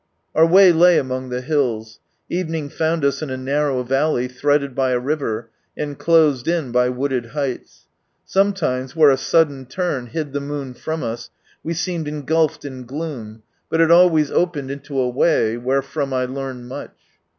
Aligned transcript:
Our 0.33 0.47
way 0.47 0.71
lay 0.71 0.97
among 0.97 1.29
the 1.29 1.41
hills; 1.41 1.99
evening 2.27 2.69
found 2.69 3.05
us 3.05 3.21
in 3.21 3.29
a 3.29 3.37
narrow 3.37 3.83
valley 3.83 4.27
threaded 4.27 4.73
by 4.73 4.93
a 4.93 4.99
river, 4.99 5.51
and 5.77 5.95
closed 5.95 6.47
in 6.47 6.71
by 6.71 6.89
wooded 6.89 7.27
heights. 7.37 7.85
Sometiities 8.27 8.95
where 8.95 9.11
a 9.11 9.15
sodden 9.17 9.67
turn 9.67 10.07
hid 10.07 10.33
the 10.33 10.39
moon 10.41 10.73
from 10.73 11.03
us, 11.03 11.29
we 11.63 11.75
seemed 11.75 12.07
engulfed 12.07 12.65
in 12.65 12.85
gloom, 12.85 13.43
but 13.69 13.79
it 13.79 13.91
always 13.91 14.31
opened 14.31 14.71
into 14.71 14.97
a 14.97 15.07
way, 15.07 15.55
wherefrom 15.55 16.11
I 16.15 16.25
learned 16.25 16.67
much. 16.67 16.97